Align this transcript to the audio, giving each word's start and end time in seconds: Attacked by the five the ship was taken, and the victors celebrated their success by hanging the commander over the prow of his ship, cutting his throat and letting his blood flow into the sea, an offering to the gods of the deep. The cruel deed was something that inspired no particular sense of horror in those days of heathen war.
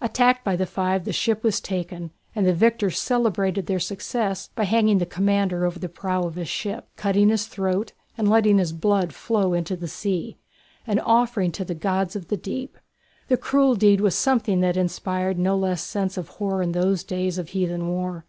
Attacked 0.00 0.44
by 0.44 0.54
the 0.54 0.64
five 0.64 1.02
the 1.04 1.12
ship 1.12 1.42
was 1.42 1.60
taken, 1.60 2.12
and 2.36 2.46
the 2.46 2.54
victors 2.54 3.00
celebrated 3.00 3.66
their 3.66 3.80
success 3.80 4.46
by 4.54 4.62
hanging 4.62 4.98
the 4.98 5.04
commander 5.06 5.66
over 5.66 5.80
the 5.80 5.88
prow 5.88 6.22
of 6.22 6.36
his 6.36 6.48
ship, 6.48 6.86
cutting 6.96 7.30
his 7.30 7.46
throat 7.48 7.92
and 8.16 8.30
letting 8.30 8.58
his 8.58 8.72
blood 8.72 9.12
flow 9.12 9.54
into 9.54 9.74
the 9.74 9.88
sea, 9.88 10.36
an 10.86 11.00
offering 11.00 11.50
to 11.50 11.64
the 11.64 11.74
gods 11.74 12.14
of 12.14 12.28
the 12.28 12.36
deep. 12.36 12.78
The 13.26 13.36
cruel 13.36 13.74
deed 13.74 14.00
was 14.00 14.14
something 14.14 14.60
that 14.60 14.76
inspired 14.76 15.36
no 15.36 15.56
particular 15.56 15.74
sense 15.74 16.16
of 16.16 16.28
horror 16.28 16.62
in 16.62 16.70
those 16.70 17.02
days 17.02 17.36
of 17.36 17.48
heathen 17.48 17.88
war. 17.88 18.24